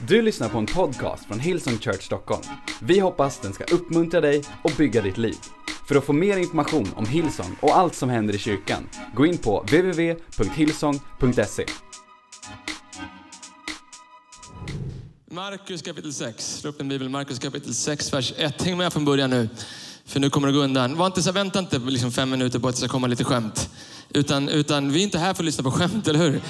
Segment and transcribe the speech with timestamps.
[0.00, 2.42] Du lyssnar på en podcast från Hillsong Church Stockholm.
[2.80, 5.36] Vi hoppas den ska uppmuntra dig och bygga ditt liv.
[5.88, 9.38] För att få mer information om Hillsong och allt som händer i kyrkan, gå in
[9.38, 11.66] på www.hillsong.se.
[15.30, 16.60] Markus kapitel 6.
[16.60, 17.08] Slå upp din bibel.
[17.08, 18.62] Markus kapitel 6, vers 1.
[18.62, 19.48] Häng med från början nu.
[20.06, 20.96] För nu kommer det gå undan.
[20.96, 23.70] Var inte så, vänta inte liksom fem minuter på att det ska komma lite skämt.
[24.08, 26.40] Utan, utan vi är inte här för att lyssna på skämt, eller hur?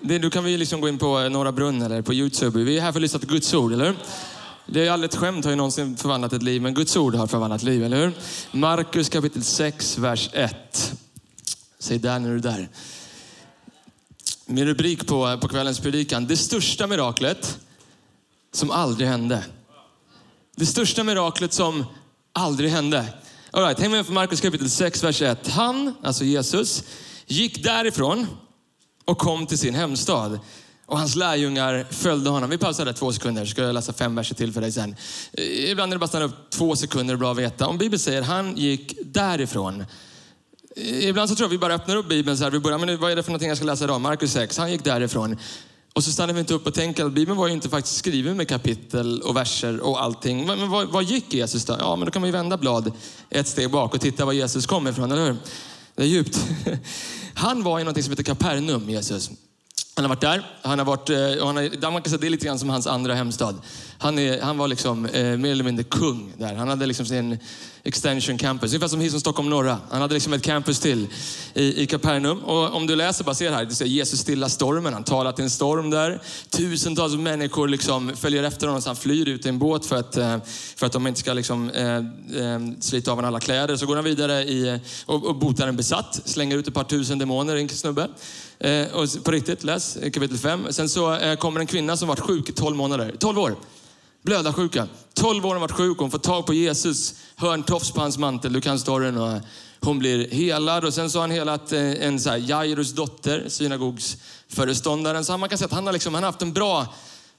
[0.00, 2.62] Det, då kan vi liksom gå in på eh, Norra Brunn eller på Youtube.
[2.64, 3.96] Vi är här för att lyssna på Guds ord, eller hur?
[4.66, 7.26] Det är aldrig ett skämt har ju någonsin förvandlat ett liv, men Guds ord har
[7.26, 8.12] förvandlat liv, eller hur?
[8.52, 10.94] Markus kapitel 6, vers 1.
[11.78, 12.68] Säg där när du är där.
[14.46, 16.26] Min rubrik på, eh, på kvällens predikan.
[16.26, 17.58] Det största miraklet
[18.52, 19.44] som aldrig hände.
[20.56, 21.84] Det största miraklet som
[22.32, 23.04] aldrig hände.
[23.50, 25.48] All right, häng med på Markus kapitel 6, vers 1.
[25.48, 26.84] Han, alltså Jesus,
[27.26, 28.26] gick därifrån
[29.04, 30.40] och kom till sin hemstad.
[30.86, 32.50] Och hans lärjungar följde honom.
[32.50, 34.96] Vi pausar där två sekunder, så ska jag läsa fem verser till för dig sen.
[35.32, 37.66] Eh, ibland är det bara att stanna upp två sekunder, bra att veta.
[37.66, 39.84] Om Bibeln säger han gick därifrån.
[40.76, 42.50] Eh, ibland så tror jag vi bara öppnar upp Bibeln så här.
[42.50, 44.00] Vi börjar, men vad är det för någonting jag ska läsa idag?
[44.00, 45.36] Markus 6, han gick därifrån.
[45.92, 48.36] Och så stannar vi inte upp och tänker att Bibeln var ju inte faktiskt skriven
[48.36, 50.46] med kapitel och verser och allting.
[50.46, 51.76] Men, vad, vad gick Jesus då?
[51.78, 52.92] Ja, men då kan man ju vända blad
[53.30, 55.36] ett steg bak och titta var Jesus kom ifrån, eller hur?
[55.94, 56.38] Det är djupt.
[57.34, 59.30] Han var i något som heter Kapernaum, Jesus.
[59.94, 60.46] Han har varit där.
[60.62, 62.70] Han har varit, eh, och han har, man kan säga det är lite grann som
[62.70, 63.62] hans andra hemstad.
[64.02, 66.54] Han, är, han var liksom eh, mer eller mindre kung där.
[66.54, 67.38] Han hade liksom sin
[67.84, 69.78] extension campus, ungefär som Hillsong Stockholm norra.
[69.90, 71.06] Han hade liksom ett campus till
[71.54, 72.38] i, i Kapernaum.
[72.38, 74.92] Och om du läser, bara ser här, det ser Jesus stilla stormen.
[74.92, 76.22] Han talar till en storm där.
[76.50, 80.16] Tusentals människor liksom följer efter honom så han flyr ut i en båt för att,
[80.16, 80.36] eh,
[80.76, 83.76] för att de inte ska liksom, eh, eh, slita av honom alla kläder.
[83.76, 87.18] Så går han vidare i, och, och botar en besatt, slänger ut ett par tusen
[87.18, 88.08] demoner, en snubbe.
[88.58, 90.66] Eh, och på riktigt, läs kapitel 5.
[90.70, 93.14] Sen så eh, kommer en kvinna som varit sjuk i 12 månader.
[93.18, 93.56] 12 år.
[94.22, 94.88] Blödarsjuka.
[95.14, 95.98] 12 år har hon varit sjuk.
[95.98, 98.52] Hon får tag på Jesus, hör en tofs på hans mantel.
[98.52, 99.16] Du kan storyn.
[99.16, 99.40] Och
[99.80, 100.84] hon blir helad.
[100.84, 105.24] Och sen så har han helat eh, en så här, Jairus dotter, synagogsföreståndaren.
[105.24, 106.86] Så man kan säga att han har, liksom, han har haft en bra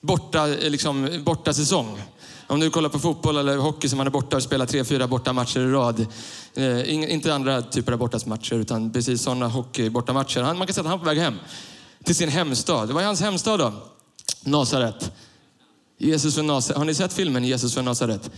[0.01, 2.01] borta, eh, liksom, borta säsong.
[2.47, 5.07] Om du kollar på fotboll eller hockey som man är borta och spelar tre, fyra
[5.07, 6.05] borta matcher i rad.
[6.53, 10.41] Eh, inte andra typer av bortamatcher utan precis sådana hockey bortamatcher.
[10.41, 11.39] Man kan säga att han är på väg hem
[12.03, 12.91] till sin hemstad.
[12.91, 13.73] Vad är hans hemstad då?
[14.41, 15.11] Nasaret.
[16.03, 16.78] Jesus från Nasaret.
[16.78, 18.31] Har ni sett filmen Jesus från Nasaret?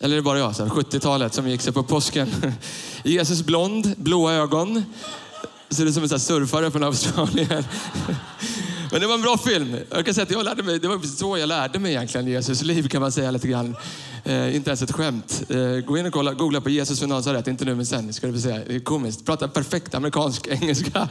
[0.00, 0.52] Eller är det bara jag?
[0.52, 2.30] 70-talet som gick sig på påsken.
[3.04, 4.84] Jesus blond, blåa ögon.
[5.70, 7.64] Ser ut som en surfare från Australien.
[8.92, 9.76] Men det var en bra film.
[9.90, 12.62] Jag kan säga att jag lärde mig, det var så jag lärde mig egentligen Jesus
[12.62, 13.76] liv kan man säga lite grann.
[14.24, 15.42] Eh, inte ens ett skämt.
[15.48, 18.26] Eh, gå in och kolla, googla på Jesus från Nasaret, inte nu men sen ska
[18.26, 18.60] du få se.
[18.66, 19.26] Det är komiskt.
[19.26, 21.08] Pratar perfekt amerikansk engelska.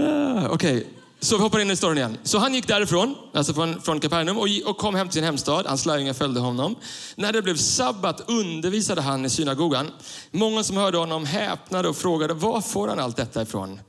[0.00, 0.84] Uh, Okej, okay
[1.22, 2.18] så vi hoppar in i storyn igen.
[2.22, 5.66] Så han gick därifrån, alltså från, från Kapernaum och, och kom hem till sin hemstad.
[5.66, 6.76] Hans lärjungar följde honom.
[7.16, 9.90] När det blev sabbat undervisade han i synagogan.
[10.30, 13.80] Många som hörde honom häpnade och frågade, var får han allt detta ifrån?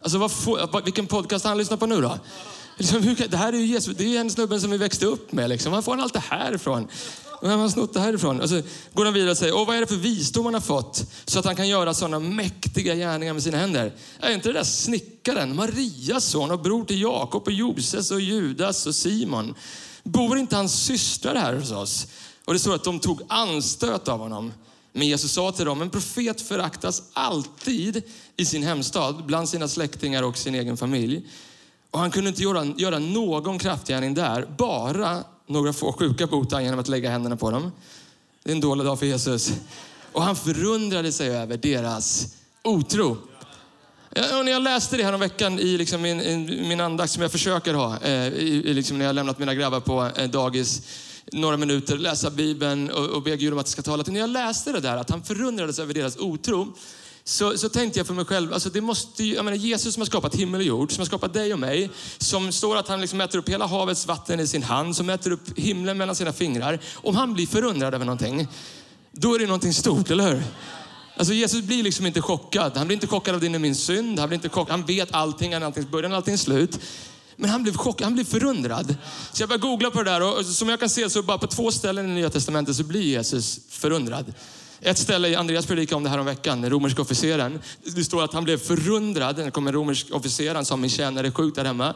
[0.00, 2.18] Alltså vad får, vilken podcast han lyssnar på nu då?
[2.76, 5.32] Liksom, hur, det här är ju Jesus, det är en snubben som vi växte upp
[5.32, 5.48] med.
[5.48, 5.72] Liksom.
[5.72, 6.88] Var får han allt det här ifrån?
[7.42, 8.40] Vem har han snott det härifrån?
[8.40, 8.62] Och så
[8.94, 11.38] går han vidare och säger, Åh, vad är det för visdom han har fått så
[11.38, 13.92] att han kan göra sådana mäktiga gärningar med sina händer?
[14.20, 18.86] Är inte det där snickaren, Marias son och bror till Jakob och Joses och Judas
[18.86, 19.54] och Simon?
[20.02, 22.06] Bor inte hans systrar här hos oss?
[22.44, 24.52] Och det står att de tog anstöt av honom.
[24.92, 28.02] Men Jesus sa till dem, en profet föraktas alltid
[28.36, 31.26] i sin hemstad, bland sina släktingar och sin egen familj.
[31.90, 36.80] Och han kunde inte göra, göra någon kraftgärning där, bara några få sjuka botar genom
[36.80, 37.72] att lägga händerna på dem.
[38.42, 39.52] Det är en dålig dag för Jesus.
[40.12, 43.16] Och han förundrade sig över deras otro.
[44.14, 46.18] Ja, när jag läste det här om veckan i liksom min,
[46.68, 50.10] min andakt som jag försöker ha, eh, i, liksom när jag lämnat mina grabbar på
[50.16, 50.82] eh, dagis,
[51.32, 54.12] några minuter, läsa Bibeln och, och be Gud om att det ska tala till.
[54.12, 56.72] När jag läste det där, att han förundrades över deras otro,
[57.28, 60.00] så, så tänkte jag för mig själv, alltså det måste ju, jag menar Jesus som
[60.00, 63.00] har skapat himmel och jord, som har skapat dig och mig, som står att han
[63.00, 66.32] liksom mäter upp hela havets vatten i sin hand, som mäter upp himlen mellan sina
[66.32, 66.80] fingrar.
[66.94, 68.48] Om han blir förundrad över någonting,
[69.12, 70.42] då är det någonting stort, eller hur?
[71.16, 72.76] Alltså Jesus blir liksom inte chockad.
[72.76, 74.18] Han blir inte chockad av din och min synd.
[74.18, 74.70] Han, blir inte chockad.
[74.70, 76.80] han vet allting, han är alltings början och alltings slut.
[77.36, 78.96] Men han blev chockad, han blev förundrad.
[79.32, 81.46] Så jag började googla på det där och som jag kan se så bara på
[81.46, 84.34] två ställen i Nya Testamentet så blir Jesus förundrad.
[84.80, 87.60] Ett ställe i Andreas predikade om det här om veckan, den romerska officeren.
[87.84, 89.36] Det står att han blev förundrad.
[89.36, 91.94] Det kom en romersk officer, han sa min tjänare är sjuk där hemma.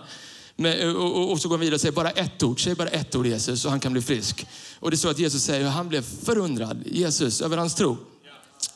[0.57, 2.75] Men, eh, och, och, och, så går han vidare och säger bara ett ord, säg
[2.75, 4.47] bara ett ord Jesus och han kan bli frisk.
[4.81, 7.97] Och det står att Jesus säger att han blev förundrad, Jesus, över hans tro.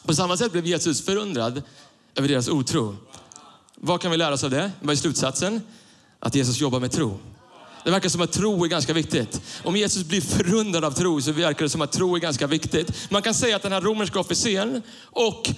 [0.07, 1.63] På samma sätt blev Jesus förundrad
[2.15, 2.97] över deras otro.
[3.75, 4.71] Vad kan vi lära oss av det?
[4.81, 5.61] Vad är slutsatsen?
[6.21, 7.19] Att Jesus jobbar med tro.
[7.85, 9.41] Det verkar som att tro är ganska viktigt.
[9.65, 13.11] Om Jesus blir förundrad av tro så verkar det som att tro är ganska viktigt.
[13.11, 15.51] Man kan säga att den här romerska officeren och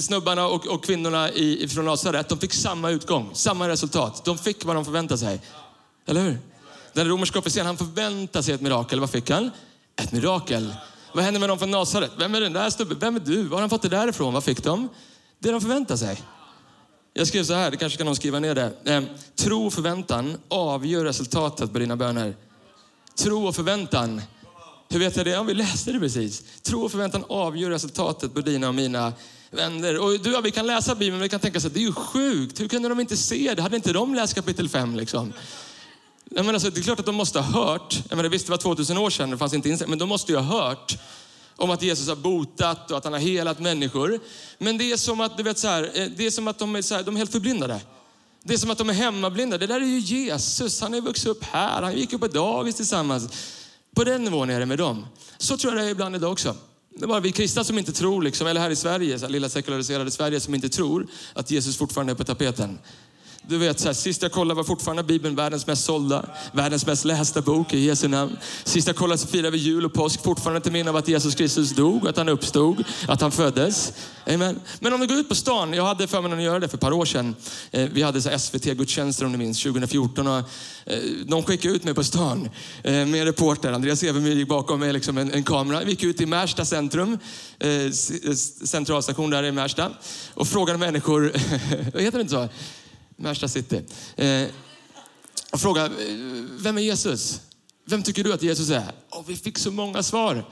[0.00, 4.24] snubbarna och, och kvinnorna i, från Nasaret, de fick samma utgång, samma resultat.
[4.24, 5.40] De fick vad de förväntade sig.
[6.06, 6.38] Eller hur?
[6.92, 9.00] Den romerska officeren, han förväntade sig ett mirakel.
[9.00, 9.50] Vad fick han?
[9.96, 10.74] Ett mirakel.
[11.12, 12.10] Vad hände med dem från Nasaret?
[12.18, 12.98] Vem är den där snubben?
[13.00, 13.42] Vem är du?
[13.42, 14.34] Var har han fått det därifrån?
[14.34, 14.88] Vad fick de?
[15.38, 16.22] Det de förväntade sig.
[17.16, 18.72] Jag skrev så här, det kanske kan någon skriva ner det.
[18.84, 19.02] Eh,
[19.36, 22.36] tro och förväntan avgör resultatet på dina böner.
[23.18, 24.22] Tro och förväntan.
[24.88, 25.30] Hur vet jag det?
[25.30, 26.42] Ja, vi läste det precis.
[26.62, 29.12] Tro och förväntan avgör resultatet på dina och mina
[29.50, 29.98] vänner.
[29.98, 31.86] Och du och vi kan läsa Bibeln, men vi kan tänka så här, det är
[31.86, 32.60] ju sjukt.
[32.60, 33.62] Hur kunde de inte se det?
[33.62, 35.32] Hade inte de läst kapitel 5 liksom?
[36.30, 38.02] Jag menar, så, det är klart att de måste ha hört.
[38.08, 40.32] Jag menar, visst, det var 2000 år sedan, det fanns inte insikt, men de måste
[40.32, 40.98] ju ha hört
[41.56, 44.20] om att Jesus har botat och att han har helat människor.
[44.58, 46.76] Men det är som att, du vet, så här, eh, det är, som att de,
[46.76, 47.80] är så här, de är helt förblindade.
[48.42, 49.58] Det är som att de är hemmablinda.
[49.58, 50.80] Det där är ju Jesus.
[50.80, 51.82] Han har vuxit upp här.
[51.82, 53.28] Han gick upp på dagis tillsammans.
[53.94, 55.06] På den nivån är det med dem.
[55.38, 56.56] Så tror jag det är ibland idag också.
[56.98, 59.32] Det är bara vi kristna som inte tror, liksom, eller här i Sverige, så här,
[59.32, 62.78] lilla sekulariserade Sverige, som inte tror att Jesus fortfarande är på tapeten.
[63.48, 67.04] Du vet, så här, sist jag kollade var fortfarande Bibeln världens mest sålda, världens mest
[67.04, 68.36] lästa bok i Jesu namn.
[68.64, 71.34] Sist jag kollade så firar vi jul och påsk fortfarande till minne av att Jesus
[71.34, 73.92] Kristus dog, att han uppstod, att han föddes.
[74.26, 74.60] Amen.
[74.80, 76.80] Men om du går ut på stan, jag hade förmånen att göra det för ett
[76.80, 77.36] par år sedan.
[77.70, 80.26] Eh, vi hade SVT-gudstjänster om ni minns, 2014.
[80.26, 80.38] Och,
[80.86, 82.50] eh, de skickade ut mig på stan
[82.82, 83.72] eh, med en reporter.
[83.72, 85.84] Andreas Evermyr gick bakom mig liksom en, en kamera.
[85.84, 87.18] Vi gick ut i Märsta centrum,
[88.64, 89.90] centralstation där i Märsta
[90.34, 91.32] och frågade människor,
[91.92, 92.48] vad heter det inte så?
[93.16, 93.82] Märsta city.
[94.16, 94.46] Eh,
[95.52, 95.90] och fråga, eh,
[96.58, 97.40] vem är Jesus?
[97.86, 98.92] Vem tycker du att Jesus är?
[99.10, 100.44] Och vi fick så många svar.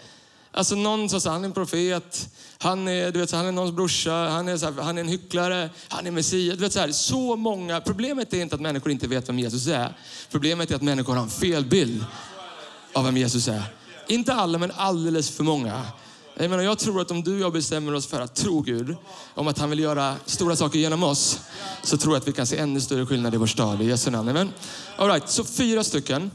[0.54, 2.28] Alltså någon sa han är en profet,
[2.58, 5.08] han är, du vet, han är någons brorsa, han är, så här, han är en
[5.08, 6.56] hycklare, han är Messias.
[6.56, 7.80] Du vet, så, här, så många.
[7.80, 9.96] Problemet är inte att människor inte vet vem Jesus är.
[10.30, 12.04] Problemet är att människor har en fel bild
[12.92, 13.62] av vem Jesus är.
[14.08, 15.86] Inte alla, men alldeles för många.
[16.34, 18.96] Jag, menar, jag tror att om du och jag bestämmer oss för att tro Gud,
[19.34, 21.40] om att han vill göra stora saker genom oss,
[21.82, 23.82] så tror jag att vi kan se ännu större skillnad i vår stad.
[23.82, 24.28] I Jesu namn.
[24.28, 24.50] Amen.
[24.96, 26.30] All right, så fyra stycken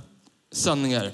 [0.51, 1.11] sanningar.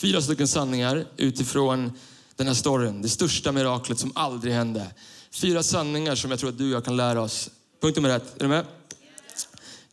[0.00, 1.92] Fyra stycken sanningar utifrån
[2.36, 3.02] den här storyn.
[3.02, 4.86] Det största miraklet som aldrig hände.
[5.30, 7.50] Fyra sanningar som jag tror att du och jag kan lära oss.
[7.80, 8.34] Punkt nummer ett.
[8.36, 8.66] Är du med?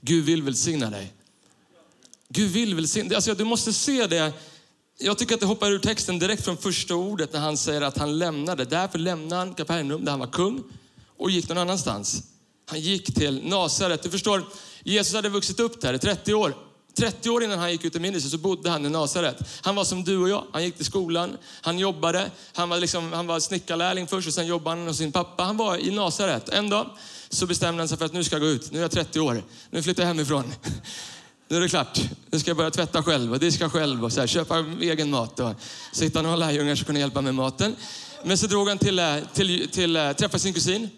[0.01, 1.13] Gud vill välsigna dig.
[2.29, 3.15] Gud vill välsigna dig.
[3.15, 4.33] Alltså, du måste se det
[4.99, 7.97] jag tycker att det hoppar ur texten direkt från första ordet när han säger att
[7.97, 8.65] han lämnade.
[8.65, 10.63] Därför lämnade han Kapernaum där han var kung
[11.17, 12.23] och gick någon annanstans.
[12.65, 14.03] Han gick till Nasaret.
[14.03, 14.43] Du förstår,
[14.83, 16.55] Jesus hade vuxit upp där i 30 år.
[16.97, 19.37] 30 år innan han gick ut i minnet så bodde han i Nasaret.
[19.61, 20.43] Han var som du och jag.
[20.51, 22.31] Han gick till skolan, han jobbade.
[22.53, 25.43] Han var, liksom, han var snickarlärling först och sen jobbade han hos sin pappa.
[25.43, 26.49] Han var i Nasaret.
[26.49, 26.89] En dag
[27.29, 28.71] så bestämde han sig för att nu ska jag gå ut.
[28.71, 29.43] Nu är jag 30 år.
[29.69, 30.53] Nu flyttar jag hemifrån
[31.49, 31.99] nu är det klart.
[32.31, 35.39] Nu ska jag börja tvätta själv och diska själv och så här, köpa egen mat
[35.39, 35.53] och
[35.91, 37.75] så hittade några lärjungar som kunde hjälpa med maten.
[38.23, 40.89] Men så drog han till, eh, till, till, eh, träffa sin kusin.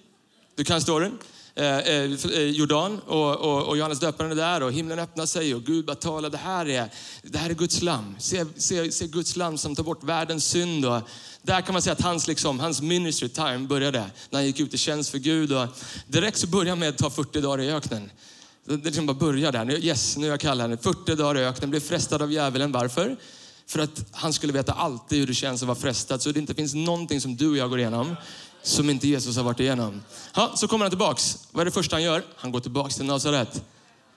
[0.55, 1.17] Du kan storyn.
[1.55, 5.55] Eh, eh, eh, Jordan och, och, och, Johannes döparen är där och himlen öppnar sig
[5.55, 6.29] och Gud bara talar.
[6.29, 6.89] Det här är,
[7.23, 8.15] det här är Guds lam.
[8.19, 10.85] Se, se, se Guds lam som tar bort världens synd.
[10.85, 11.01] Och
[11.41, 14.73] där kan man säga att hans, liksom, hans ministry time började när han gick ut
[14.73, 15.53] i tjänst för Gud.
[15.53, 15.67] Och
[16.07, 18.11] direkt så började han med att ta 40 dagar i öknen.
[18.65, 19.85] Det liksom bara börjar där.
[19.85, 20.83] Yes, nu är jag kallad.
[20.83, 22.71] 40 dagar i öknen, blev frestad av djävulen.
[22.71, 23.17] Varför?
[23.67, 26.21] För att han skulle veta alltid hur det känns att vara frestad.
[26.21, 28.15] Så det inte finns någonting som du och jag går igenom
[28.63, 30.01] som inte Jesus har varit igenom.
[30.33, 31.37] Ha, så kommer han tillbaks.
[31.51, 32.23] Vad är det första han gör?
[32.35, 33.63] Han går tillbaks till Nasaret.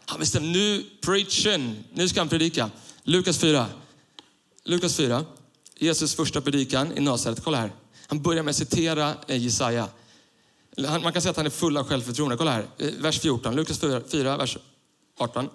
[0.06, 1.84] Han bestämmer, nu preaching.
[1.92, 2.70] Nu ska han predika.
[3.02, 3.66] Lukas 4.
[4.64, 5.24] Lukas 4.
[5.78, 7.44] Jesus första predikan i Nasaret.
[7.44, 7.72] Kolla här.
[8.06, 9.88] Han börjar med att citera eh, Jesaja.
[10.78, 12.36] Man kan säga att han är full av självförtroende.
[12.36, 12.66] Kolla här,
[12.98, 14.58] vers 14, Lukas 4, vers
[15.18, 15.48] 18.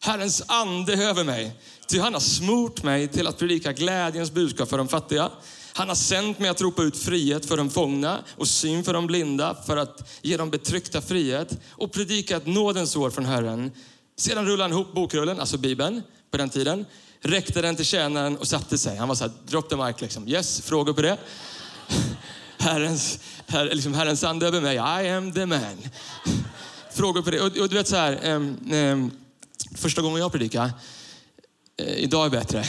[0.00, 4.78] Herrens ande över mig, ty han har smort mig till att predika glädjens budskap för
[4.78, 5.30] de fattiga.
[5.72, 9.06] Han har sänt mig att ropa ut frihet för de fångna och syn för de
[9.06, 13.70] blinda för att ge dem betryckta frihet och predika ett nådens år från Herren.
[14.16, 16.86] Sedan rullade han ihop bokrullen, alltså Bibeln, på den tiden,
[17.20, 18.96] räckte den till tjänaren och satte sig.
[18.96, 20.28] Han var så här, drop the mic liksom.
[20.28, 21.18] Yes, frågor på det?
[22.62, 24.76] Herrens, her, liksom Herrens ande över mig.
[24.76, 25.88] I am the man.
[26.92, 27.40] Frågor på det.
[27.40, 29.10] Och, och du vet så här, um, um,
[29.74, 30.72] första gången jag predikade,
[31.82, 32.64] uh, idag är bättre.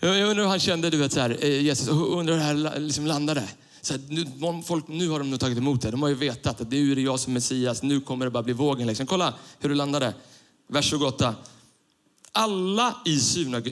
[0.00, 2.80] jag undrar hur han kände, du vet så här, uh, Jesus, undrar hur det här
[2.80, 3.48] liksom landade.
[3.80, 5.90] Så här, nu, folk, nu har de nog tagit emot det.
[5.90, 7.82] De har ju vetat att nu är det jag som Messias.
[7.82, 8.86] Nu kommer det bara bli vågen.
[8.86, 9.06] Liksom.
[9.06, 10.14] Kolla hur det landade.
[10.68, 11.34] Vers 28.
[12.32, 13.20] Alla i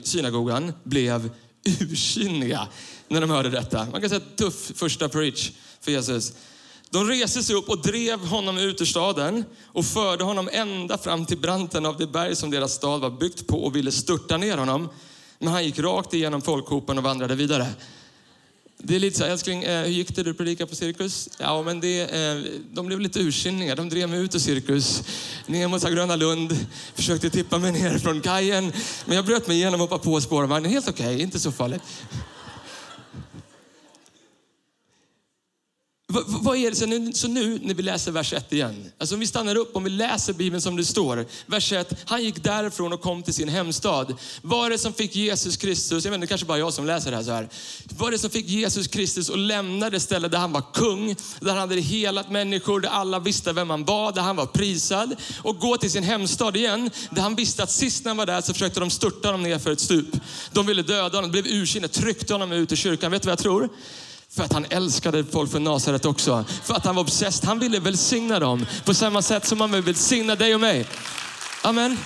[0.03, 1.29] synagogan blev
[1.65, 2.67] ursinniga
[3.07, 3.87] när de hörde detta.
[3.91, 6.33] Man kan säga tuff första preach för Jesus.
[6.89, 11.25] De reste sig upp och drev honom ut ur staden och förde honom ända fram
[11.25, 14.57] till branten av det berg som deras stad var byggt på och ville störta ner
[14.57, 14.89] honom.
[15.39, 17.67] Men han gick rakt igenom folkhopen och vandrade vidare.
[18.87, 21.29] Det är lite så här, älskling, eh, hur gick det du predikade på cirkus?
[21.37, 23.75] Ja, men det, eh, de blev lite ursinniga.
[23.75, 25.03] De drev mig ut ur cirkus,
[25.45, 26.57] ner mot Gröna Lund,
[26.95, 28.73] försökte tippa mig ner från kajen.
[29.05, 30.71] Men jag bröt mig igenom och hoppade på spårvagnen.
[30.71, 31.81] Helt okej, okay, inte så farligt.
[36.27, 38.91] Vad är det så nu, så nu när vi läser vers 1 igen?
[38.97, 41.25] Alltså om vi stannar upp, om vi läser Bibeln som det står.
[41.45, 44.15] Vers 1, han gick därifrån och kom till sin hemstad.
[44.41, 47.11] Vad är det som fick Jesus Kristus, jag vet inte, kanske bara jag som läser
[47.11, 47.49] det här så här.
[47.97, 51.15] Vad är det som fick Jesus Kristus att lämna det ställe där han var kung,
[51.39, 55.15] där han hade helat människor, där alla visste vem han var, där han var prisad.
[55.41, 58.41] Och gå till sin hemstad igen, där han visste att sist när han var där
[58.41, 60.15] så försökte de störta honom ner för ett stup.
[60.51, 63.11] De ville döda honom, blev ursinniga, tryckte honom ut ur kyrkan.
[63.11, 63.69] Vet du vad jag tror?
[64.35, 66.45] För att han älskade folk från Nasaret också.
[66.63, 67.45] För att han var obsessed.
[67.45, 70.85] Han ville välsigna dem på samma sätt som han vill välsigna dig och mig.
[71.61, 71.97] Amen.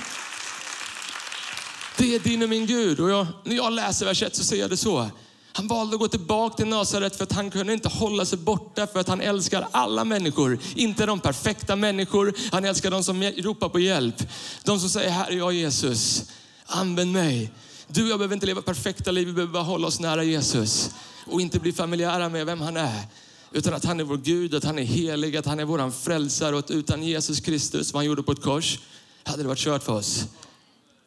[1.98, 3.00] Det är din och min Gud.
[3.00, 5.10] Och jag, när jag läser vers 1 så ser jag det så.
[5.54, 8.88] Han valde att gå tillbaka till Nasaret för att han kunde inte hålla sig borta
[8.88, 10.60] för att han älskar alla människor.
[10.76, 12.34] Inte de perfekta människor.
[12.52, 14.16] Han älskar de som ropar på hjälp.
[14.64, 16.24] De som säger, här är jag Jesus.
[16.66, 17.52] Använd mig.
[17.88, 20.92] Du och jag behöver inte leva perfekta liv, vi behöver bara hålla oss nära Jesus
[21.32, 23.04] och inte bli familjära med vem han är.
[23.52, 26.54] Utan att han är vår Gud, att han är helig, att han är vår frälsare
[26.54, 28.80] och att utan Jesus Kristus, som han gjorde på ett kors,
[29.24, 30.26] hade det varit kört för oss.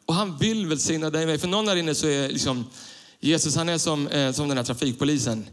[0.05, 1.27] Och han vill välsigna dig med.
[1.27, 1.37] mig.
[1.37, 2.65] För någon där inne så är liksom,
[3.19, 5.45] Jesus han är som, eh, som den här trafikpolisen.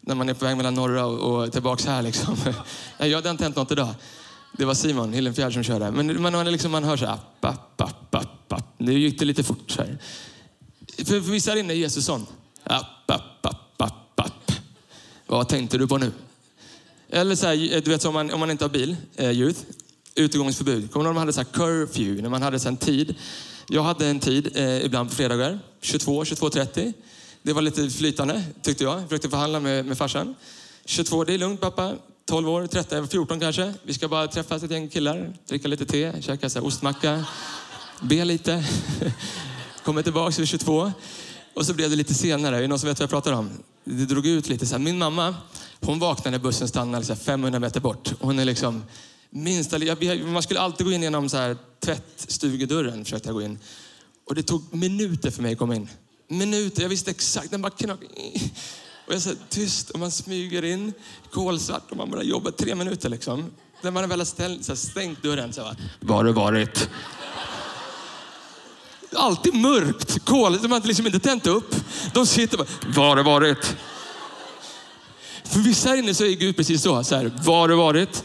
[0.00, 2.36] När man är på väg mellan norra och, och tillbaks här liksom.
[2.98, 3.94] Nej, jag hade inte hänt något idag.
[4.58, 5.90] Det var Simon Hillenfjärd som körde.
[5.90, 8.14] Men man, liksom, man hör så här, app, app,
[8.52, 8.64] app.
[8.78, 9.98] Nu gick det lite fort så här.
[10.96, 12.26] För, för vissa här inne är Jesus sån.
[12.64, 13.29] App, app.
[15.30, 16.12] Vad tänkte du på nu?
[17.10, 19.60] Eller så här, du vet om man, om man inte har bil, eh, youth,
[20.14, 20.90] utegångsförbud.
[20.90, 23.14] Kommer du ihåg när man hade så här curfew, när man hade så en tid.
[23.68, 26.92] Jag hade en tid eh, ibland på fredagar, 22, 22.30.
[27.42, 29.00] Det var lite flytande tyckte jag.
[29.00, 30.34] Jag försökte förhandla med, med farsan.
[30.84, 31.94] 22, det är lugnt pappa.
[32.24, 33.74] 12 år, 13, 14 kanske.
[33.82, 37.24] Vi ska bara träffas ett gäng killar, dricka lite te, käka så här ostmacka,
[38.00, 38.64] be lite.
[39.84, 40.92] Kommer tillbaka vid 22.
[41.60, 42.56] Och så blev det lite senare.
[42.56, 43.50] Är det någon som vet vad jag pratar om?
[43.84, 44.66] Det drog ut lite.
[44.66, 45.34] Så Min mamma,
[45.80, 48.12] hon vaknade när bussen stannade så 500 meter bort.
[48.20, 48.84] Hon är liksom
[49.30, 49.78] minsta...
[50.24, 53.58] Man skulle alltid gå in genom så här tvättstugedörren, försökte jag gå in.
[54.28, 55.88] Och det tog minuter för mig att komma in.
[56.28, 56.82] Minuter.
[56.82, 57.50] Jag visste exakt.
[57.50, 58.10] Den bara knakade.
[59.06, 60.92] Och jag sa tyst och man smyger in,
[61.30, 63.50] kolsvart och man bara jobbar tre minuter liksom.
[63.82, 66.88] När man väl har ställt, så här, stängt dörren så bara, var har du varit?
[69.16, 70.24] Alltid mörkt.
[70.24, 71.74] Kol, de har liksom inte tänt upp.
[72.14, 73.76] De sitter bara, var har det varit?
[75.44, 77.04] För vissa här inne så är Gud precis så.
[77.04, 78.24] så här, var har det varit?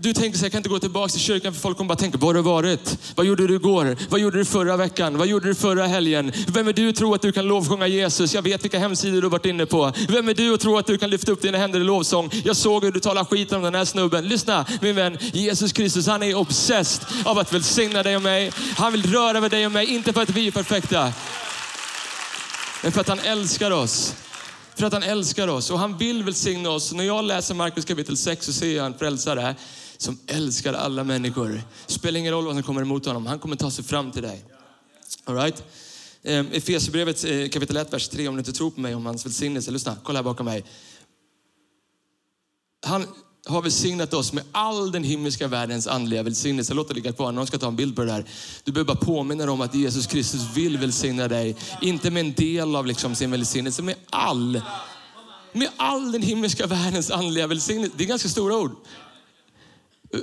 [0.00, 2.18] Du tänker så jag kan inte gå tillbaka till kyrkan för folk kommer bara tänka,
[2.18, 2.98] var har du varit?
[3.14, 3.96] Vad gjorde du igår?
[4.08, 5.18] Vad gjorde du förra veckan?
[5.18, 6.32] Vad gjorde du förra helgen?
[6.48, 8.34] Vem är du att tro att du kan lovsjunga Jesus?
[8.34, 9.92] Jag vet vilka hemsidor du varit inne på.
[10.08, 12.30] Vem är du att tro att du kan lyfta upp dina händer i lovsång?
[12.44, 14.28] Jag såg hur du talade skit om den här snubben.
[14.28, 18.52] Lyssna min vän, Jesus Kristus han är obsessed av att välsigna dig och mig.
[18.76, 21.12] Han vill röra vid dig och mig, inte för att vi är perfekta.
[22.82, 24.14] Men för att han älskar oss.
[24.76, 26.92] För att han älskar oss och han vill välsigna oss.
[26.92, 29.54] När jag läser Markus kapitel 6 så ser jag en frälsare
[29.98, 31.62] som älskar alla människor.
[31.86, 34.44] Spelar ingen roll vad som kommer emot honom, han kommer ta sig fram till dig.
[35.24, 35.64] All right?
[36.22, 38.28] Ehm, Efesierbrevet eh, kapitel 1, vers 3.
[38.28, 40.64] Om du inte tror på mig om hans välsignelse, lyssna, kolla här bakom mig.
[42.86, 43.06] Han
[43.46, 46.74] har välsignat oss med all den himmelska världens andliga välsignelse.
[46.74, 48.24] Låt det ligga kvar, någon ska ta en bild på det där.
[48.64, 51.56] Du behöver bara påminna dig om att Jesus Kristus vill välsigna dig.
[51.80, 54.62] Inte med en del av liksom sin välsignelse, med all.
[55.52, 57.94] Med all den himmelska världens andliga välsignelse.
[57.96, 58.76] Det är ganska stora ord.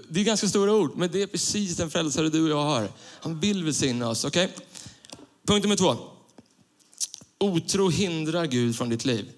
[0.10, 2.90] Det är ganska stora ord, men det är precis den frälsare du och jag har.
[3.22, 4.26] Han vill välsigna oss.
[4.26, 4.48] Okay?
[5.48, 5.98] Punkt nummer två.
[7.38, 9.32] Otro hindrar Gud från ditt liv.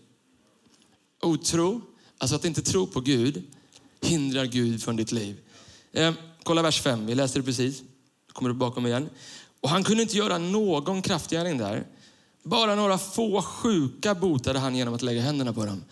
[1.21, 1.81] Otro,
[2.17, 3.43] alltså att inte tro på Gud,
[4.01, 5.37] hindrar Gud från ditt liv.
[5.91, 7.83] Eh, kolla vers 5, vi läste det precis.
[8.33, 9.09] Kommer du bakom igen.
[9.61, 11.87] Och han kunde inte göra någon kraftgärning där.
[12.43, 15.83] Bara några få sjuka botade han genom att lägga händerna på dem.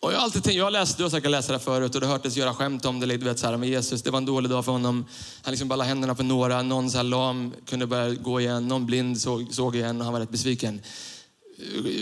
[0.00, 1.94] Och jag har alltid tänkt, jag har läst, du har säkert läst det här förut
[1.94, 3.06] och du har hört göra skämt om det.
[3.06, 5.06] Du vet, så här, med Jesus, det var en dålig dag för honom.
[5.42, 6.62] Han liksom bara la händerna på några.
[6.62, 8.68] Någon så här lam kunde börja gå igen.
[8.68, 10.80] Någon blind såg, såg igen och han var rätt besviken.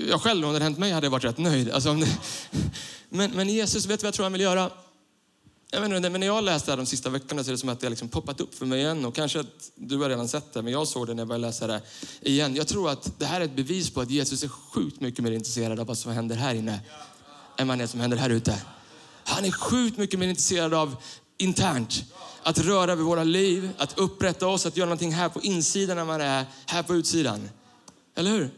[0.08, 1.70] Jag själv, om det hade hänt mig, hade jag varit rätt nöjd.
[1.70, 2.18] Alltså, det...
[3.08, 4.70] men, men Jesus, vet du vad jag tror han vill göra?
[5.70, 7.58] Jag vet inte, men när jag läste det här de sista veckorna så är det
[7.58, 9.04] som att det har liksom poppat upp för mig igen.
[9.04, 11.46] Och kanske att du har redan sett det, men jag såg det när jag började
[11.46, 11.80] läsa det
[12.20, 12.56] igen.
[12.56, 15.32] Jag tror att det här är ett bevis på att Jesus är sjukt mycket mer
[15.32, 16.80] intresserad av vad som händer här inne
[17.56, 18.62] än vad det som händer här ute.
[19.24, 20.96] Han är sjukt mycket mer intresserad av
[21.38, 22.04] internt.
[22.42, 26.04] Att röra vid våra liv, att upprätta oss, att göra någonting här på insidan när
[26.04, 27.48] man är här på utsidan.
[28.14, 28.50] Eller hur?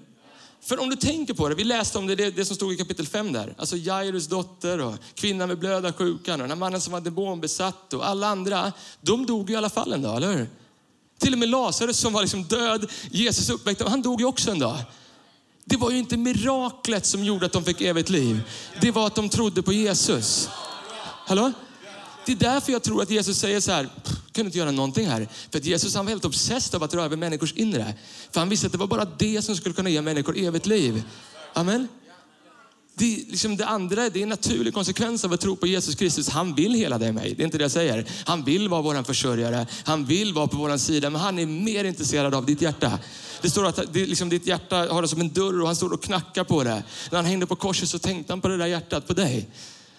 [0.60, 2.76] För om du tänker på det, vi läste om det, det, det som stod i
[2.76, 3.54] kapitel 5 där.
[3.58, 7.92] Alltså Jairus dotter och kvinnan med blöda sjukan och den här mannen som var demonbesatt
[7.94, 8.72] och alla andra.
[9.00, 10.48] De dog ju i alla fall en dag, eller hur?
[11.18, 14.58] Till och med Lazarus som var liksom död, Jesus uppväckte, han dog ju också en
[14.58, 14.78] dag.
[15.68, 18.40] Det var ju inte miraklet som gjorde att de fick evigt liv.
[18.80, 20.48] Det var att de trodde på Jesus.
[21.26, 21.52] Hallå?
[22.26, 23.88] Det är därför jag tror att Jesus säger så här,
[24.32, 25.28] kunde inte göra någonting här.
[25.50, 27.94] För att Jesus han var helt obsessed av att röra vid människors inre.
[28.30, 31.02] För han visste att det var bara det som skulle kunna ge människor evigt liv.
[31.52, 31.88] Amen.
[32.98, 36.28] Det, liksom det andra det är en naturlig konsekvens av att tro på Jesus Kristus.
[36.28, 37.34] Han vill hela dig och mig.
[37.34, 38.06] Det är inte det jag säger.
[38.24, 39.66] Han vill vara vår försörjare.
[39.84, 41.10] Han vill vara på vår sida.
[41.10, 42.98] Men han är mer intresserad av ditt hjärta.
[43.42, 45.92] Det står att det, liksom, ditt hjärta har det som en dörr och han står
[45.92, 46.82] och knackar på det.
[47.10, 49.48] När han hängde på korset så tänkte han på det där hjärtat, på dig.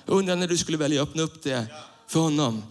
[0.05, 1.65] Undrar när du skulle välja att öppna upp det
[2.07, 2.63] för honom.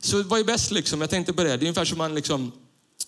[0.00, 1.00] Så vad är bäst liksom?
[1.00, 1.48] Jag tänkte på det.
[1.48, 2.52] Det är ungefär som man liksom,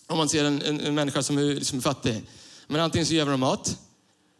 [0.06, 2.22] om man ser en, en, en människa som är liksom fattig.
[2.66, 3.78] Men antingen så ger vi dem mat,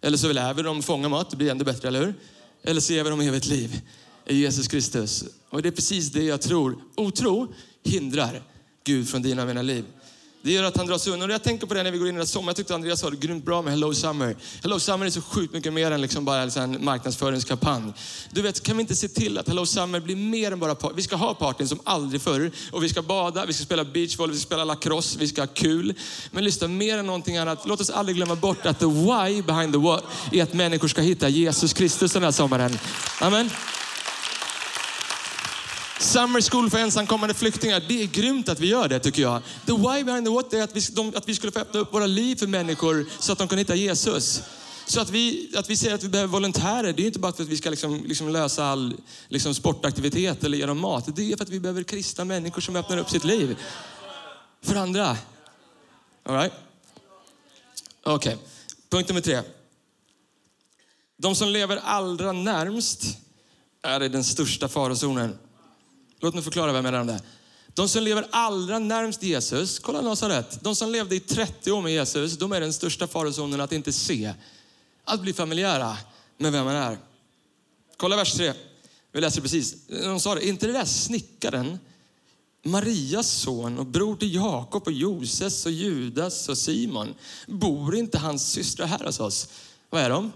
[0.04, 1.30] eller så lär vi dem fånga mat.
[1.30, 2.14] Det blir ännu bättre, eller hur?
[2.62, 3.80] Eller så ger vi dem evigt liv
[4.26, 5.25] i Jesus Kristus.
[5.50, 6.78] Och det är precis det jag tror.
[6.94, 8.42] Otro hindrar
[8.84, 9.84] Gud från dina och mina liv.
[10.44, 11.30] Det gör att han dras undan.
[11.30, 12.48] Jag tänker på det när vi går in i sommar.
[12.48, 14.36] Jag tyckte Andreas sa det grymt bra med Hello Summer.
[14.62, 17.92] Hello Summer är så sjukt mycket mer än liksom bara en marknadsföringskampanj.
[18.30, 20.94] Du vet, kan vi inte se till att Hello Summer blir mer än bara party?
[20.96, 22.50] Vi ska ha partyn som aldrig förr.
[22.72, 25.46] Och vi ska bada, vi ska spela beachvolley, vi ska spela lacrosse, vi ska ha
[25.46, 25.94] kul.
[26.30, 27.66] Men lyssna, mer än någonting annat.
[27.66, 31.00] Låt oss aldrig glömma bort att the why behind the what är att människor ska
[31.00, 32.78] hitta Jesus Kristus den här sommaren.
[33.20, 33.50] Amen.
[36.00, 37.82] Summer School för ensamkommande flyktingar.
[37.88, 39.42] Det är grymt att vi gör det tycker jag.
[39.66, 41.94] The why behind the what är att vi, de, att vi skulle få öppna upp
[41.94, 44.42] våra liv för människor så att de kan hitta Jesus.
[44.86, 47.42] Så att vi, att vi säger att vi behöver volontärer, det är inte bara för
[47.42, 48.96] att vi ska liksom, liksom lösa all
[49.28, 51.16] liksom sportaktivitet eller ge dem mat.
[51.16, 53.56] Det är för att vi behöver kristna människor som öppnar upp sitt liv
[54.62, 55.16] för andra.
[56.22, 56.52] All right?
[58.02, 58.46] Okej, okay.
[58.88, 59.42] punkt nummer tre.
[61.16, 63.04] De som lever allra närmst
[63.82, 65.38] är i den största farozonen.
[66.25, 67.23] Låt mig förklara vad jag menar om det.
[67.75, 70.58] De som lever allra närmst Jesus, kolla Nasaret.
[70.63, 73.93] De som levde i 30 år med Jesus, de är den största farozonen att inte
[73.93, 74.34] se.
[75.04, 75.97] Att bli familjära
[76.39, 76.99] med vem man är.
[77.97, 78.52] Kolla vers 3.
[79.13, 79.87] Vi läser precis.
[79.87, 81.78] De sa det, inte det där snickaren,
[82.63, 87.15] Marias son och bror till Jakob och Joses och Judas och Simon.
[87.47, 89.49] Bor inte hans systrar här hos oss?
[89.91, 90.32] Vad är de?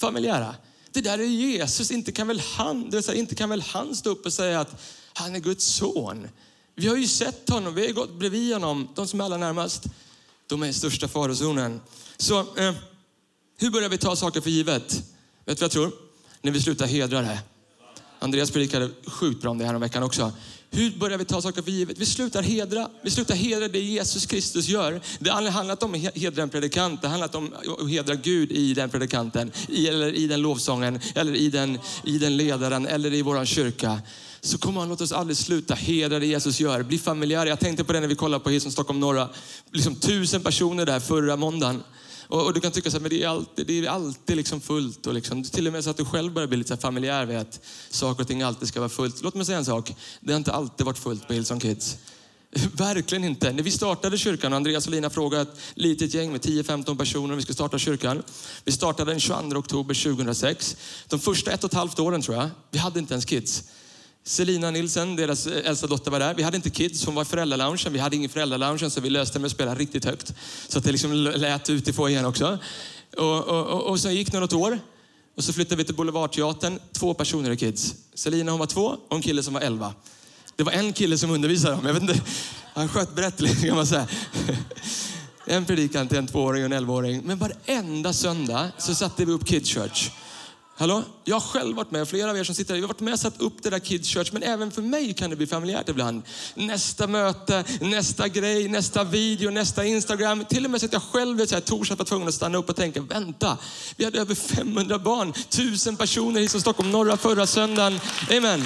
[0.00, 0.54] Familjära.
[0.90, 4.10] Det där är Jesus, inte kan väl han, det säga, inte kan väl han stå
[4.10, 4.82] upp och säga att
[5.18, 6.28] han är Guds son.
[6.74, 8.88] Vi har ju sett honom, vi har gått bredvid honom.
[8.94, 9.84] De som är allra närmast,
[10.46, 11.80] de är i största farozonen.
[12.16, 12.74] Så eh,
[13.58, 14.92] hur börjar vi ta saker för givet?
[14.92, 15.02] Vet
[15.44, 15.92] du vad jag tror?
[16.42, 17.38] När vi slutar hedra det.
[18.18, 20.32] Andreas predikade sjukt bra om det här om veckan också.
[20.70, 21.98] Hur börjar vi ta saker för givet?
[21.98, 22.90] Vi slutar hedra.
[23.02, 25.00] Vi slutar hedra det Jesus Kristus gör.
[25.18, 27.02] Det har handlat om att hedra en predikant.
[27.02, 29.52] Det har handlat om att hedra Gud i den predikanten.
[29.68, 31.00] I, eller i den lovsången.
[31.14, 32.86] Eller i den, i den ledaren.
[32.86, 34.00] Eller i vår kyrka.
[34.40, 36.82] Så kommer han låta oss aldrig sluta hedra det Jesus gör.
[36.82, 37.48] Bli familjära.
[37.48, 39.28] Jag tänkte på det när vi kollade på Hillsong Stockholm norra.
[39.72, 41.82] Liksom tusen personer där förra måndagen.
[42.28, 44.60] Och, och, du kan tycka så här, men det är alltid, det är alltid liksom
[44.60, 45.06] fullt.
[45.06, 47.36] Och liksom, till och med så att du själv börjar bli lite så familjär vid
[47.36, 49.22] att saker och ting alltid ska vara fullt.
[49.22, 49.94] Låt mig säga en sak.
[50.20, 51.96] Det har inte alltid varit fullt på Hillsong Kids.
[52.72, 53.52] Verkligen inte.
[53.52, 57.36] När vi startade kyrkan, Andreas och Lina frågade ett litet gäng med 10-15 personer om
[57.36, 58.22] vi skulle starta kyrkan.
[58.64, 60.76] Vi startade den 22 oktober 2006.
[61.08, 63.64] De första ett och ett halvt åren tror jag, vi hade inte ens kids.
[64.28, 66.34] Selina Nilsen, deras eh, äldsta dotter var där.
[66.34, 67.92] Vi hade inte kids, hon var i föräldraloungen.
[67.92, 70.34] Vi hade ingen föräldraloungen så vi löste med att spela riktigt högt.
[70.68, 72.58] Så att det liksom lät ut i foajén också.
[73.16, 74.78] Och, och, och, och så gick det något år.
[75.36, 76.78] Och så flyttade vi till Boulevardteatern.
[76.92, 77.94] Två personer i kids.
[78.14, 79.94] Selina hon var två och en kille som var elva.
[80.56, 81.86] Det var en kille som undervisade dem.
[81.86, 82.20] Jag vet inte,
[82.74, 84.08] han sköt brett liksom, kan man säga.
[85.44, 87.22] En predikan till en tvååring och en elvaåring.
[87.24, 90.10] Men varenda söndag så satte vi upp Kids Church.
[90.78, 91.02] Hallå?
[91.24, 93.12] Jag har själv varit med, flera av er som sitter här, vi har varit med
[93.12, 95.88] och satt upp det där Kids Church, men även för mig kan det bli familjärt
[95.88, 96.22] ibland.
[96.54, 100.44] Nästa möte, nästa grej, nästa video, nästa Instagram.
[100.44, 102.58] Till och med så att jag själv vet, så här, torsdag var tvungen att stanna
[102.58, 103.58] upp och tänka, vänta,
[103.96, 108.00] vi hade över 500 barn, tusen personer i Stockholm norra förra söndagen.
[108.36, 108.64] Amen.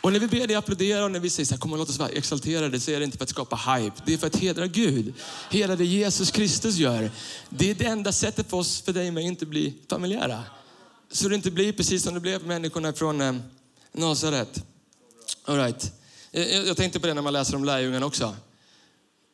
[0.00, 1.88] Och när vi ber dig applådera och när vi säger så här, kom och låt
[1.88, 3.96] oss vara exalterade, så är det inte för att skapa hype.
[4.04, 5.14] Det är för att hedra Gud.
[5.50, 7.10] Hedra det Jesus Kristus gör.
[7.48, 10.42] Det är det enda sättet för oss, för dig och mig, att inte bli familjära.
[11.12, 13.34] Så det inte blir precis som det blev för människorna från eh,
[13.92, 14.64] Nasaret.
[15.44, 15.92] All right.
[16.30, 18.36] jag, jag tänkte på det när man läser om lärjungarna också.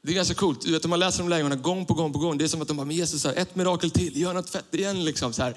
[0.02, 0.60] Det är ganska coolt.
[0.60, 2.38] Du vet, om man läser om lärjungarna gång på gång på gång.
[2.38, 4.74] Det är som att de bara, men Jesus, här, ett mirakel till, gör något fett
[4.74, 5.04] igen.
[5.04, 5.54] Liksom, så här.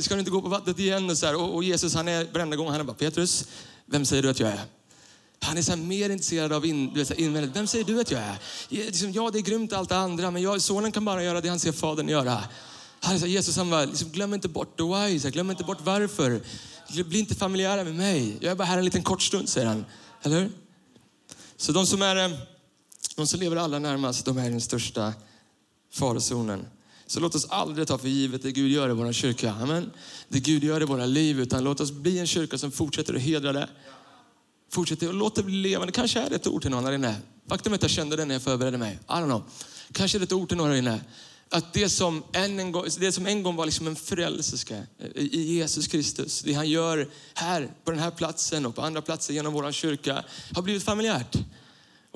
[0.00, 1.10] Ska du inte gå på vattnet igen?
[1.10, 1.36] Och, så här.
[1.36, 3.46] Och, och Jesus, han är varenda gång, han är bara, Petrus,
[3.86, 4.60] vem säger du att jag är?
[5.40, 7.56] Han är så mer intresserad av in, du vet, invändigt.
[7.56, 8.38] Vem säger du att jag är?
[8.68, 11.48] Liksom, ja, det är grymt allt det andra, men jag, sonen kan bara göra det
[11.48, 12.44] han ser fadern göra.
[13.00, 15.32] Han är så här, Jesus han bara, liksom, glöm inte bort the why, så här,
[15.32, 16.40] glöm inte bort varför.
[17.04, 18.36] Bli inte familjära med mig.
[18.40, 19.84] Jag är bara här en liten kort stund, säger han.
[20.22, 20.50] Eller hur?
[21.56, 22.38] Så de som, är, eh,
[23.16, 25.12] de som lever allra närmast, de är den största
[25.92, 26.66] farozonen.
[27.06, 29.52] Så låt oss aldrig ta för givet det Gud gör i vår kyrka.
[29.52, 29.90] Amen.
[30.28, 31.40] Det Gud gör i våra liv.
[31.40, 33.68] Utan låt oss bli en kyrka som fortsätter att hedra det.
[34.72, 35.92] Fortsätter att låta det bli levande.
[35.92, 37.16] Kanske är det ett ord till någon här inne.
[37.48, 38.98] Faktum är att jag kände det när jag förberedde mig.
[39.02, 39.42] I don't know.
[39.92, 41.00] Kanske är det ett ord till någon här inne.
[41.50, 45.22] Att det som en, en gång, det som en gång var liksom en frälserska eh,
[45.22, 49.34] i Jesus Kristus, det han gör här på den här platsen och på andra platser
[49.34, 51.36] genom vår kyrka, har blivit familjärt.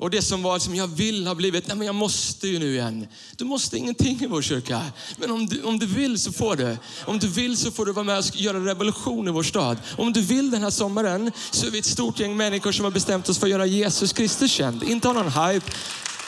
[0.01, 2.73] Och det som var som jag vill har blivit, nej men jag måste ju nu
[2.73, 3.07] igen.
[3.35, 4.81] Du måste ingenting i vår kyrka.
[5.17, 6.77] Men om du, om du vill så får du.
[7.05, 9.77] Om du vill så får du vara med och göra revolution i vår stad.
[9.97, 12.91] Om du vill den här sommaren så är vi ett stort gäng människor som har
[12.91, 14.83] bestämt oss för att göra Jesus Kristus känd.
[14.83, 15.71] Inte ha någon hype,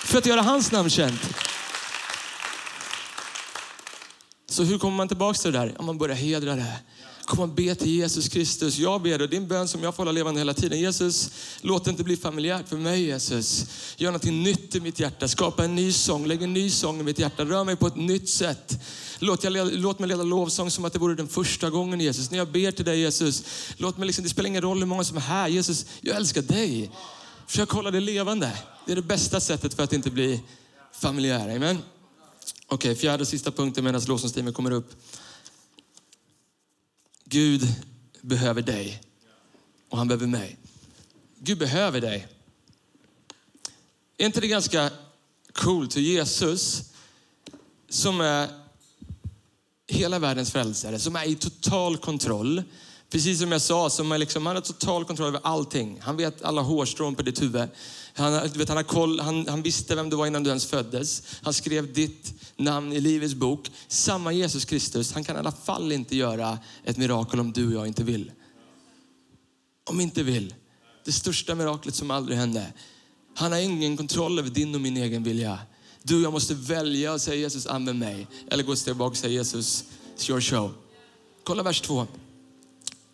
[0.05, 1.21] för att göra hans namn känt.
[4.49, 5.75] Så hur kommer man tillbaka till det där?
[5.79, 6.79] Om man börjar hedra det.
[7.25, 8.77] Kom och be till Jesus Kristus.
[8.77, 10.79] Jag ber och det är en bön som jag får hålla levande hela tiden.
[10.79, 11.31] Jesus,
[11.61, 13.65] låt det inte bli familjärt för mig Jesus.
[13.97, 15.27] Gör någonting nytt i mitt hjärta.
[15.27, 16.25] Skapa en ny sång.
[16.25, 17.45] Lägg en ny sång i mitt hjärta.
[17.45, 18.79] Rör mig på ett nytt sätt.
[19.19, 22.31] Låt, jag, låt mig leda lovsång som att det vore den första gången Jesus.
[22.31, 23.43] När jag ber till dig Jesus.
[23.77, 25.47] Låt mig liksom, det spelar ingen roll hur många som är här.
[25.47, 26.91] Jesus, jag älskar dig.
[27.47, 28.51] Försök hålla det levande.
[28.85, 30.41] Det är det bästa sättet för att inte bli
[30.93, 31.55] familjär.
[31.55, 31.77] Amen.
[32.67, 34.91] Okej, okay, fjärde och sista punkten medan lovsångsteamet kommer upp.
[37.33, 37.67] Gud
[38.21, 39.01] behöver dig
[39.89, 40.57] och han behöver mig.
[41.39, 42.27] Gud behöver dig.
[44.17, 44.89] Är inte det ganska
[45.53, 46.83] coolt hur Jesus,
[47.89, 48.49] som är
[49.87, 52.63] hela världens frälsare, som är i total kontroll.
[53.09, 55.99] Precis som jag sa, som är liksom, han har total kontroll över allting.
[56.01, 57.69] Han vet alla hårstrån på ditt huvud.
[58.15, 60.65] Han, du vet, han, har koll, han, han visste vem du var innan du ens
[60.65, 61.23] föddes.
[61.41, 63.71] Han skrev ditt namn i Livets bok.
[63.87, 67.73] Samma Jesus Kristus, han kan i alla fall inte göra ett mirakel om du och
[67.73, 68.31] jag inte vill.
[69.89, 70.53] Om inte vill.
[71.05, 72.73] Det största miraklet som aldrig hände.
[73.35, 75.59] Han har ingen kontroll över din och min egen vilja.
[76.03, 78.27] Du och jag måste välja och säga Jesus, använd mig.
[78.51, 79.83] Eller gå ett steg bak och säga Jesus,
[80.17, 80.73] it's your show.
[81.43, 82.07] Kolla vers 2.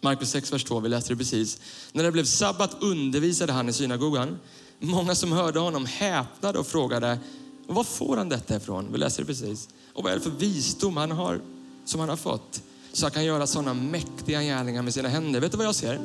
[0.02, 1.60] Markus 6, vers 2, vi läste det precis.
[1.92, 4.40] När det blev sabbat undervisade han i synagogan.
[4.80, 7.20] Många som hörde honom häpnade och frågade,
[7.68, 8.88] var får han detta ifrån?
[8.92, 9.70] Vi läser det precis.
[9.94, 11.42] Och vad är det för visdom han har,
[11.86, 12.62] som han har fått?
[12.94, 15.39] Så han kan göra sådana mäktiga gärningar med sina händer.
[15.39, 16.00] Vet du vad jag ser?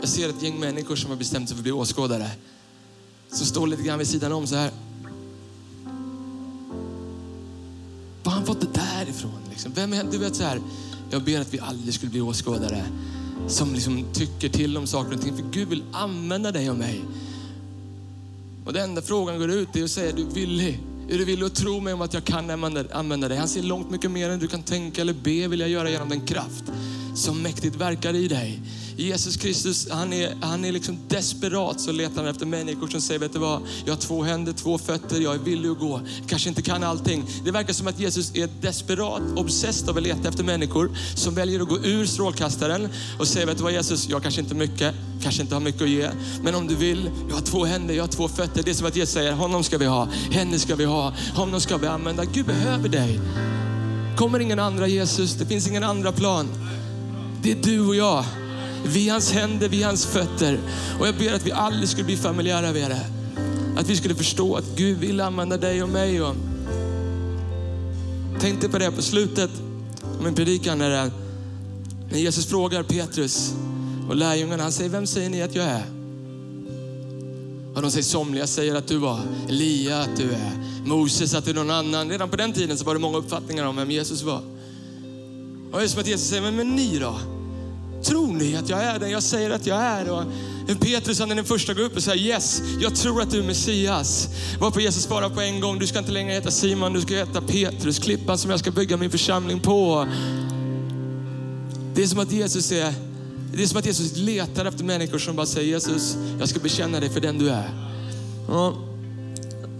[0.00, 2.30] Jag ser ett gäng människor som har bestämt sig för att bli åskådare.
[3.30, 4.70] Som står lite grann vid sidan om så här.
[8.22, 9.40] Var har han fått det där ifrån?
[9.50, 9.72] Liksom?
[9.74, 10.60] Vem är, du vet så här,
[11.10, 12.84] jag ber att vi aldrig skulle bli åskådare
[13.48, 15.36] som liksom tycker till om saker och ting.
[15.36, 17.04] För Gud vill använda dig och mig
[18.68, 20.80] och den enda frågan går ut är att säga, du villig?
[21.10, 22.50] Är du villig att tro mig om att jag kan
[22.92, 23.38] använda dig?
[23.38, 26.08] Han ser långt mycket mer än du kan tänka eller be vill jag göra genom
[26.08, 26.64] den kraft
[27.14, 28.60] som mäktigt verkar i dig.
[29.02, 33.20] Jesus Kristus, han är, han är liksom desperat så letar han efter människor som säger,
[33.20, 36.00] vet du vad, jag har två händer, två fötter, jag är villig att gå.
[36.28, 37.24] Kanske inte kan allting.
[37.44, 41.60] Det verkar som att Jesus är desperat, obsessed av att leta efter människor som väljer
[41.60, 45.42] att gå ur strålkastaren och säger, vet du vad Jesus, jag kanske inte mycket, kanske
[45.42, 46.08] inte har mycket att ge,
[46.42, 48.62] men om du vill, jag har två händer, jag har två fötter.
[48.62, 51.60] Det är som att Jesus säger, honom ska vi ha, henne ska vi ha, honom
[51.60, 52.24] ska vi använda.
[52.24, 53.20] Gud behöver dig.
[54.16, 56.48] kommer ingen andra Jesus, det finns ingen andra plan.
[57.42, 58.24] Det är du och jag.
[58.84, 60.60] Vi är hans händer, vi är hans fötter.
[61.00, 63.06] Och jag ber att vi aldrig skulle bli familjära med det.
[63.76, 66.22] Att vi skulle förstå att Gud vill använda dig och mig.
[66.22, 66.34] Och
[68.40, 69.50] tänkte på det på slutet
[70.18, 71.10] av min predikan när,
[72.10, 73.54] när Jesus frågar Petrus
[74.08, 75.84] och lärjungarna, han säger, vem säger ni att jag är?
[77.74, 80.52] Och de säger, somliga säger att du var Elia, att du är
[80.84, 82.10] Moses, att du är någon annan.
[82.10, 84.42] Redan på den tiden så var det många uppfattningar om vem Jesus var.
[85.72, 87.18] Och det är som att Jesus säger, men, men ni då?
[88.02, 90.10] Tror ni att jag är den jag säger att jag är?
[90.10, 90.24] Och
[90.80, 93.42] Petrus han är den första går upp och säger yes, jag tror att du är
[93.42, 94.28] Messias.
[94.60, 97.40] Varpå Jesus svarar på en gång, du ska inte längre heta Simon, du ska heta
[97.40, 100.06] Petrus, klippan som jag ska bygga min församling på.
[101.94, 102.94] Det är som att Jesus är,
[103.54, 107.00] det är som att Jesus letar efter människor som bara säger Jesus, jag ska bekänna
[107.00, 107.70] dig för den du är.
[108.48, 108.74] Och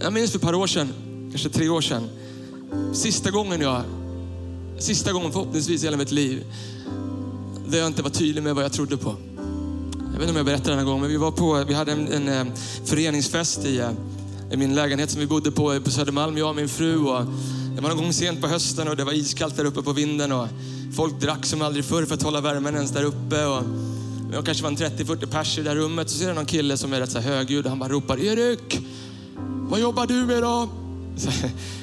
[0.00, 0.92] jag minns för ett par år sedan,
[1.31, 2.09] kanske tre år sedan,
[2.92, 3.83] sista gången jag,
[4.78, 6.44] sista gången förhoppningsvis i hela mitt liv,
[7.70, 9.16] där jag inte var tydlig med vad jag trodde på.
[10.12, 11.92] Jag vet inte om jag berättade den här gången, men vi, var på, vi hade
[11.92, 12.54] en, en, eh,
[12.85, 13.90] föreningsfest i, eh,
[14.50, 16.98] i min lägenhet som vi bodde på eh, på Södermalm, jag och min fru.
[16.98, 17.24] Och
[17.74, 20.33] det var någon gång sent på hösten och det var iskallt där uppe på vinden.
[20.33, 20.48] Och
[20.96, 23.46] folk drack som aldrig förr för att hålla värmen ens där uppe.
[23.46, 23.62] Och
[24.33, 26.11] jag kanske var en 30-40 pers i det där rummet.
[26.11, 28.81] Så ser jag någon kille som är rätt så högljudd och han bara ropar Erik,
[29.68, 30.68] vad jobbar du med då?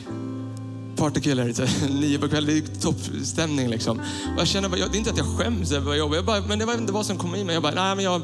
[0.96, 1.54] partykiller,
[2.00, 4.00] nio på kvällen, det är toppstämning liksom.
[4.36, 6.42] Och jag känner, det är inte att jag skäms över vad jag jobbar, jag bara,
[6.42, 7.54] men det var inte vad som kom i mig.
[7.54, 8.22] Jag bara, nej men jag,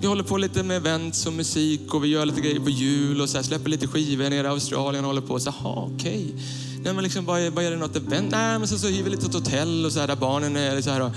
[0.00, 3.20] vi håller på lite med events och musik och vi gör lite grejer på jul
[3.20, 5.40] och så här, släpper lite skivor nere i Australien och håller på.
[5.40, 6.24] Så jaha, okej.
[6.24, 6.42] Okay.
[6.82, 8.30] Nej men liksom, bara, bara är det något event?
[8.30, 10.80] Nej men så, så hyr vi lite ett hotell och så här där barnen är
[10.80, 11.00] så här.
[11.00, 11.10] Och,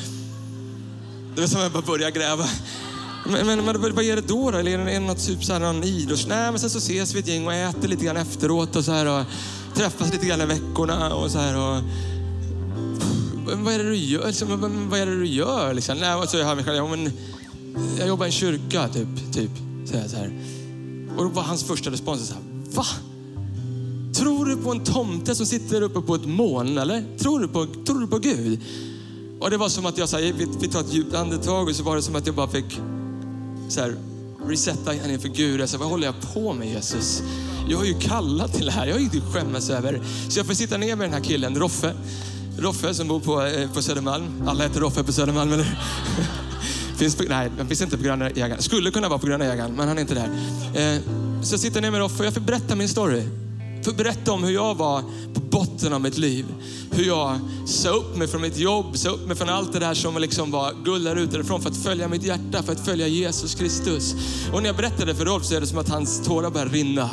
[1.35, 2.45] det var som att jag bara började gräva.
[3.25, 4.51] Men, men, men vad är det då?
[4.51, 4.57] då?
[4.57, 6.27] Eller är det något typ så här, någon idrotts...
[6.27, 8.91] Nej, men sen så ses vi ett gäng och äter lite grann efteråt och så
[8.91, 9.25] här och
[9.75, 11.83] träffas lite grann i veckorna och så här och...
[13.63, 14.27] Vad är det du gör?
[14.27, 15.73] Liksom, vad är det du gör?
[15.73, 15.97] Liksom?
[15.97, 17.11] Nej, så jag mig själv, ja, men
[17.97, 19.33] jag jobbar i en kyrka, typ.
[19.33, 19.51] typ
[19.85, 20.39] säger så här.
[21.17, 22.43] Och då var hans första respons så här,
[22.75, 22.85] va?
[24.13, 27.17] Tror du på en tomte som sitter uppe på ett moln, eller?
[27.17, 28.59] Tror du på, tror du på Gud?
[29.39, 31.83] Och det var som att jag sa, vi, vi tar ett djupt andetag och så
[31.83, 32.79] var det som att jag bara fick
[33.69, 33.95] så här,
[34.47, 35.61] resetta henne inför Gud.
[35.61, 37.23] Jag sa, vad håller jag på med Jesus?
[37.69, 40.01] Jag har ju kallat till det här, jag har inget att skämmas över.
[40.29, 41.93] Så jag får sitta ner med den här killen, Roffe.
[42.57, 44.43] Roffe som bor på, eh, på Södermalm.
[44.47, 45.65] Alla heter Roffe på Södermalm, eller
[46.97, 48.61] finns på, Nej, han finns inte på Gröna Jägaren.
[48.61, 50.29] Skulle kunna vara på Gröna Jägaren, men han är inte där.
[50.73, 51.01] Eh,
[51.43, 53.23] så jag sitter ner med Roffe och jag får berätta min story.
[53.83, 55.01] För berätta om hur jag var
[55.33, 56.45] på botten av mitt liv.
[56.91, 59.93] Hur jag sa upp mig från mitt jobb, sa upp mig från allt det där
[59.93, 63.55] som liksom var guld där ute för att följa mitt hjärta, för att följa Jesus
[63.55, 64.15] Kristus.
[64.53, 67.09] Och när jag berättade för Rolf så är det som att hans tårar började rinna.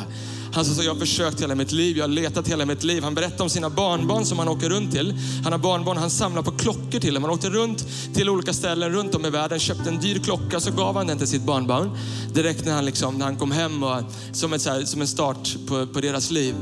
[0.53, 3.03] Han sa, jag har försökt hela mitt liv, jag har letat hela mitt liv.
[3.03, 5.13] Han berättade om sina barnbarn som han åker runt till.
[5.43, 7.23] Han har barnbarn, han samlar på klockor till dem.
[7.23, 10.71] Han åkte runt till olika ställen runt om i världen, köpte en dyr klocka, så
[10.71, 11.97] gav han den till sitt barnbarn.
[12.33, 15.55] Direkt när han, liksom, när han kom hem, och, som, ett, här, som en start
[15.67, 16.55] på, på deras liv.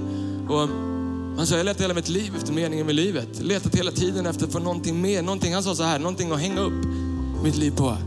[0.50, 0.70] Och
[1.38, 3.28] han sa, jag har letat hela mitt liv efter meningen med livet.
[3.42, 6.40] Letat hela tiden efter att få någonting mer, någonting, han sa så här, någonting att
[6.40, 6.86] hänga upp
[7.44, 7.98] mitt liv på.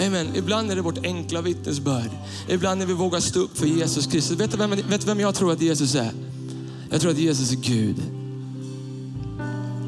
[0.00, 0.36] Amen.
[0.36, 2.10] Ibland är det vårt enkla vittnesbörd.
[2.48, 4.40] Ibland när vi vågar stå upp för Jesus Kristus.
[4.40, 6.10] Vet du vem, vet du vem jag tror att Jesus är?
[6.90, 7.96] Jag tror att Jesus är Gud.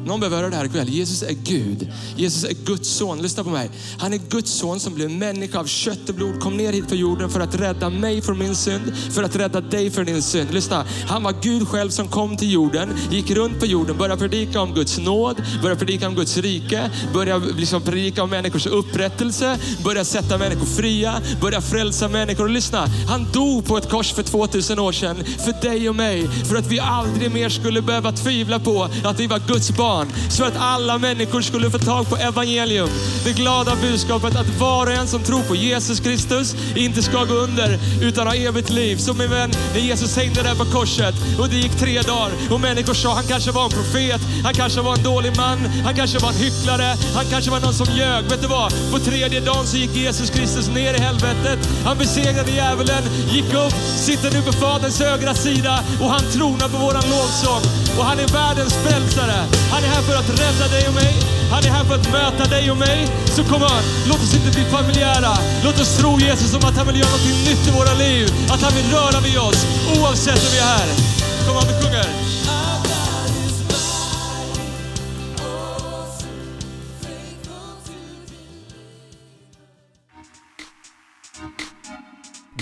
[0.07, 0.89] Någon behöver höra det här ikväll.
[0.89, 1.87] Jesus är Gud.
[2.15, 3.21] Jesus är Guds son.
[3.21, 3.69] Lyssna på mig.
[3.99, 6.95] Han är Guds son som blev människa av kött och blod, kom ner hit på
[6.95, 10.53] jorden för att rädda mig från min synd, för att rädda dig från din synd.
[10.53, 10.85] Lyssna.
[11.07, 14.73] Han var Gud själv som kom till jorden, gick runt på jorden, började predika om
[14.73, 20.37] Guds nåd, började predika om Guds rike, började liksom predika om människors upprättelse, började sätta
[20.37, 22.43] människor fria, började frälsa människor.
[22.43, 25.15] Och lyssna, han dog på ett kors för 2000 år sedan
[25.45, 29.27] för dig och mig, för att vi aldrig mer skulle behöva tvivla på att vi
[29.27, 30.07] var Guds barn barn.
[30.29, 32.89] Så att alla människor skulle få tag på evangelium.
[33.23, 37.33] Det glada budskapet att var och en som tror på Jesus Kristus inte ska gå
[37.33, 38.97] under utan ha evigt liv.
[38.97, 42.61] Som min vän, när Jesus hängde där på korset och det gick tre dagar och
[42.61, 46.19] människor sa han kanske var en profet, han kanske var en dålig man, han kanske
[46.19, 48.23] var en hycklare, han kanske var någon som ljög.
[48.29, 48.71] Vet du vad?
[48.91, 51.59] På tredje dagen så gick Jesus Kristus ner i helvetet.
[51.85, 53.73] Han besegrade djävulen, gick upp,
[54.07, 57.86] sitter nu på Faderns högra sida och han tronar på våran lovsång.
[57.97, 59.39] Och han är världens frälsare.
[59.71, 61.13] Han är här för att rädda dig och mig.
[61.51, 63.07] Han är här för att möta dig och mig.
[63.35, 65.33] Så kom on, låt oss inte bli familjära.
[65.63, 68.25] Låt oss tro Jesus om att han vill göra något nytt i våra liv.
[68.53, 69.65] Att han vill röra vid oss
[69.97, 70.87] oavsett om vi är här.
[71.45, 72.26] Kom on, vi sjunger.